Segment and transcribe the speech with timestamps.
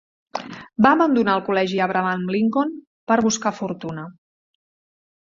[0.85, 2.71] Va abandonar el col·legi Abraham Lincoln
[3.13, 4.07] per buscar fortuna.